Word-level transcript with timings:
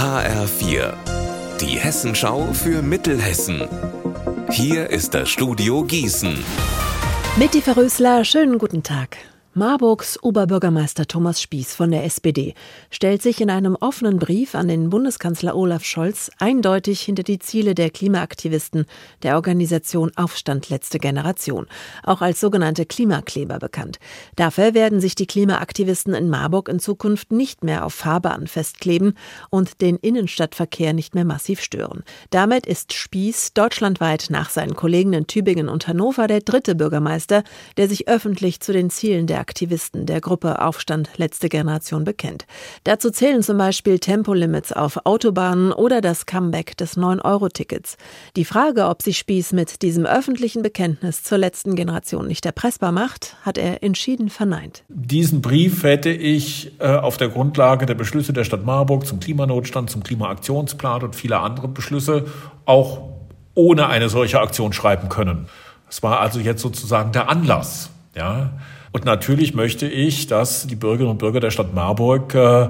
HR4, 0.00 0.94
die 1.60 1.78
Hessenschau 1.78 2.54
für 2.54 2.80
Mittelhessen. 2.80 3.68
Hier 4.50 4.88
ist 4.88 5.12
das 5.12 5.28
Studio 5.28 5.84
Gießen. 5.84 6.42
Mitty 7.36 7.60
Verrösler, 7.60 8.24
schönen 8.24 8.56
guten 8.56 8.82
Tag. 8.82 9.18
Marburgs 9.52 10.16
Oberbürgermeister 10.22 11.08
Thomas 11.08 11.42
Spieß 11.42 11.74
von 11.74 11.90
der 11.90 12.04
SPD 12.04 12.54
stellt 12.88 13.20
sich 13.20 13.40
in 13.40 13.50
einem 13.50 13.74
offenen 13.74 14.20
Brief 14.20 14.54
an 14.54 14.68
den 14.68 14.90
Bundeskanzler 14.90 15.56
Olaf 15.56 15.82
Scholz 15.82 16.30
eindeutig 16.38 17.00
hinter 17.00 17.24
die 17.24 17.40
Ziele 17.40 17.74
der 17.74 17.90
Klimaaktivisten 17.90 18.86
der 19.24 19.34
Organisation 19.34 20.12
Aufstand 20.14 20.68
Letzte 20.68 21.00
Generation, 21.00 21.66
auch 22.04 22.20
als 22.20 22.38
sogenannte 22.38 22.86
Klimakleber 22.86 23.58
bekannt. 23.58 23.98
Dafür 24.36 24.72
werden 24.72 25.00
sich 25.00 25.16
die 25.16 25.26
Klimaaktivisten 25.26 26.14
in 26.14 26.30
Marburg 26.30 26.68
in 26.68 26.78
Zukunft 26.78 27.32
nicht 27.32 27.64
mehr 27.64 27.84
auf 27.84 27.92
Fahrbahnen 27.92 28.46
festkleben 28.46 29.14
und 29.50 29.80
den 29.80 29.96
Innenstadtverkehr 29.96 30.92
nicht 30.92 31.16
mehr 31.16 31.24
massiv 31.24 31.60
stören. 31.60 32.04
Damit 32.30 32.66
ist 32.66 32.92
Spieß 32.92 33.54
deutschlandweit 33.54 34.28
nach 34.30 34.48
seinen 34.48 34.76
Kollegen 34.76 35.12
in 35.12 35.26
Tübingen 35.26 35.68
und 35.68 35.88
Hannover 35.88 36.28
der 36.28 36.38
dritte 36.38 36.76
Bürgermeister, 36.76 37.42
der 37.78 37.88
sich 37.88 38.06
öffentlich 38.06 38.60
zu 38.60 38.72
den 38.72 38.90
Zielen 38.90 39.26
der 39.26 39.39
Aktivisten 39.40 40.06
der 40.06 40.20
Gruppe 40.20 40.62
Aufstand 40.62 41.10
Letzte 41.16 41.48
Generation 41.48 42.04
bekennt. 42.04 42.46
Dazu 42.84 43.10
zählen 43.10 43.42
zum 43.42 43.58
Beispiel 43.58 43.98
Tempolimits 43.98 44.72
auf 44.72 45.04
Autobahnen 45.04 45.72
oder 45.72 46.00
das 46.00 46.26
Comeback 46.26 46.76
des 46.76 46.96
9-Euro-Tickets. 46.96 47.96
Die 48.36 48.44
Frage, 48.44 48.86
ob 48.86 49.02
sich 49.02 49.18
Spieß 49.18 49.52
mit 49.52 49.82
diesem 49.82 50.06
öffentlichen 50.06 50.62
Bekenntnis 50.62 51.24
zur 51.24 51.38
letzten 51.38 51.74
Generation 51.74 52.28
nicht 52.28 52.46
erpressbar 52.46 52.92
macht, 52.92 53.36
hat 53.42 53.58
er 53.58 53.82
entschieden 53.82 54.30
verneint. 54.30 54.84
Diesen 54.88 55.42
Brief 55.42 55.82
hätte 55.82 56.10
ich 56.10 56.78
äh, 56.78 56.86
auf 56.86 57.16
der 57.16 57.30
Grundlage 57.30 57.86
der 57.86 57.94
Beschlüsse 57.94 58.32
der 58.32 58.44
Stadt 58.44 58.64
Marburg 58.64 59.06
zum 59.06 59.18
Klimanotstand, 59.18 59.90
zum 59.90 60.02
Klimaaktionsplan 60.02 61.02
und 61.02 61.16
vieler 61.16 61.40
andere 61.40 61.66
Beschlüsse 61.66 62.26
auch 62.66 63.00
ohne 63.54 63.88
eine 63.88 64.08
solche 64.08 64.40
Aktion 64.40 64.72
schreiben 64.72 65.08
können. 65.08 65.48
Es 65.88 66.02
war 66.02 66.20
also 66.20 66.38
jetzt 66.38 66.62
sozusagen 66.62 67.12
der 67.12 67.28
Anlass. 67.28 67.90
Ja, 68.14 68.50
und 68.92 69.04
natürlich 69.04 69.54
möchte 69.54 69.86
ich, 69.86 70.26
dass 70.26 70.66
die 70.66 70.74
Bürgerinnen 70.74 71.10
und 71.10 71.18
Bürger 71.18 71.40
der 71.40 71.50
Stadt 71.50 71.74
Marburg 71.74 72.34
äh, 72.34 72.68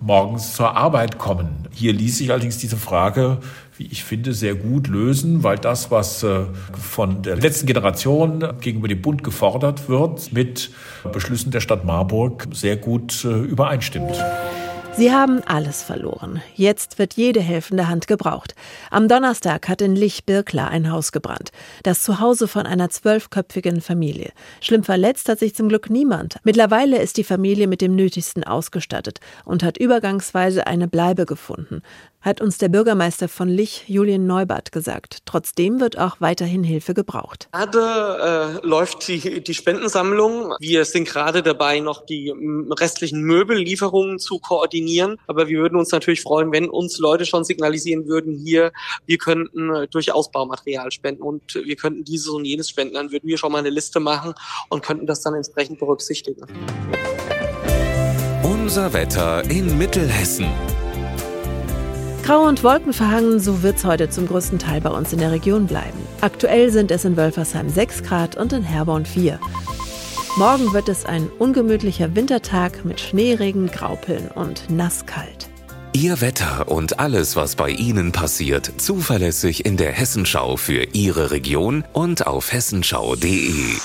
morgens 0.00 0.54
zur 0.54 0.76
Arbeit 0.76 1.18
kommen. 1.18 1.66
Hier 1.72 1.92
ließ 1.92 2.18
sich 2.18 2.30
allerdings 2.30 2.58
diese 2.58 2.76
Frage, 2.76 3.38
wie 3.76 3.86
ich 3.86 4.04
finde, 4.04 4.34
sehr 4.34 4.54
gut 4.54 4.88
lösen, 4.88 5.42
weil 5.42 5.56
das, 5.56 5.90
was 5.90 6.22
äh, 6.22 6.44
von 6.78 7.22
der 7.22 7.36
letzten 7.36 7.66
Generation 7.66 8.44
gegenüber 8.60 8.88
dem 8.88 9.00
Bund 9.00 9.24
gefordert 9.24 9.88
wird, 9.88 10.32
mit 10.32 10.70
Beschlüssen 11.12 11.50
der 11.50 11.60
Stadt 11.60 11.84
Marburg 11.84 12.46
sehr 12.52 12.76
gut 12.76 13.24
äh, 13.24 13.28
übereinstimmt. 13.28 14.22
Sie 14.96 15.12
haben 15.12 15.42
alles 15.42 15.82
verloren. 15.82 16.40
Jetzt 16.54 17.00
wird 17.00 17.14
jede 17.14 17.40
helfende 17.40 17.88
Hand 17.88 18.06
gebraucht. 18.06 18.54
Am 18.92 19.08
Donnerstag 19.08 19.68
hat 19.68 19.82
in 19.82 19.96
Lich-Birkla 19.96 20.68
ein 20.68 20.88
Haus 20.92 21.10
gebrannt. 21.10 21.50
Das 21.82 22.04
Zuhause 22.04 22.46
von 22.46 22.64
einer 22.64 22.90
zwölfköpfigen 22.90 23.80
Familie. 23.80 24.30
Schlimm 24.60 24.84
verletzt 24.84 25.28
hat 25.28 25.40
sich 25.40 25.56
zum 25.56 25.68
Glück 25.68 25.90
niemand. 25.90 26.36
Mittlerweile 26.44 27.02
ist 27.02 27.16
die 27.16 27.24
Familie 27.24 27.66
mit 27.66 27.80
dem 27.80 27.96
Nötigsten 27.96 28.44
ausgestattet 28.44 29.18
und 29.44 29.64
hat 29.64 29.78
übergangsweise 29.78 30.68
eine 30.68 30.86
Bleibe 30.86 31.26
gefunden 31.26 31.82
hat 32.24 32.40
uns 32.40 32.56
der 32.56 32.70
Bürgermeister 32.70 33.28
von 33.28 33.48
Lich, 33.48 33.84
Julian 33.86 34.26
Neubart, 34.26 34.72
gesagt. 34.72 35.18
Trotzdem 35.26 35.78
wird 35.78 35.98
auch 35.98 36.16
weiterhin 36.20 36.64
Hilfe 36.64 36.94
gebraucht. 36.94 37.48
Gerade 37.52 38.60
äh, 38.62 38.66
läuft 38.66 39.06
die, 39.08 39.44
die 39.44 39.54
Spendensammlung. 39.54 40.54
Wir 40.58 40.86
sind 40.86 41.06
gerade 41.06 41.42
dabei, 41.42 41.80
noch 41.80 42.06
die 42.06 42.32
restlichen 42.80 43.20
Möbellieferungen 43.20 44.18
zu 44.18 44.38
koordinieren. 44.38 44.83
Aber 45.26 45.48
wir 45.48 45.58
würden 45.58 45.78
uns 45.78 45.90
natürlich 45.90 46.22
freuen, 46.22 46.52
wenn 46.52 46.68
uns 46.68 46.98
Leute 46.98 47.26
schon 47.26 47.44
signalisieren 47.44 48.06
würden, 48.06 48.38
hier, 48.38 48.72
wir 49.06 49.18
könnten 49.18 49.74
äh, 49.74 49.88
durchaus 49.88 50.30
Baumaterial 50.30 50.90
spenden 50.90 51.22
und 51.22 51.54
wir 51.54 51.76
könnten 51.76 52.04
dieses 52.04 52.28
und 52.28 52.44
jenes 52.44 52.68
spenden. 52.68 52.94
Dann 52.94 53.12
würden 53.12 53.28
wir 53.28 53.38
schon 53.38 53.52
mal 53.52 53.58
eine 53.58 53.70
Liste 53.70 54.00
machen 54.00 54.34
und 54.68 54.82
könnten 54.82 55.06
das 55.06 55.22
dann 55.22 55.34
entsprechend 55.34 55.78
berücksichtigen. 55.78 56.42
Unser 58.42 58.92
Wetter 58.92 59.42
in 59.50 59.76
Mittelhessen. 59.76 60.46
Grau 62.24 62.44
und 62.44 62.64
wolkenverhangen, 62.64 63.38
so 63.38 63.62
wird 63.62 63.76
es 63.76 63.84
heute 63.84 64.08
zum 64.08 64.26
größten 64.26 64.58
Teil 64.58 64.80
bei 64.80 64.88
uns 64.88 65.12
in 65.12 65.18
der 65.18 65.30
Region 65.30 65.66
bleiben. 65.66 65.98
Aktuell 66.22 66.70
sind 66.70 66.90
es 66.90 67.04
in 67.04 67.18
Wölfersheim 67.18 67.68
6 67.68 68.02
Grad 68.02 68.36
und 68.38 68.54
in 68.54 68.62
Herborn 68.62 69.04
4. 69.04 69.38
Morgen 70.36 70.72
wird 70.72 70.88
es 70.88 71.06
ein 71.06 71.30
ungemütlicher 71.38 72.16
Wintertag 72.16 72.84
mit 72.84 72.98
Schneeregen, 72.98 73.68
Graupeln 73.68 74.26
und 74.26 74.68
nasskalt. 74.68 75.48
Ihr 75.92 76.20
Wetter 76.20 76.66
und 76.66 76.98
alles, 76.98 77.36
was 77.36 77.54
bei 77.54 77.70
Ihnen 77.70 78.10
passiert, 78.10 78.68
zuverlässig 78.78 79.64
in 79.64 79.76
der 79.76 79.92
Hessenschau 79.92 80.56
für 80.56 80.88
Ihre 80.92 81.30
Region 81.30 81.84
und 81.92 82.26
auf 82.26 82.52
hessenschau.de. 82.52 83.76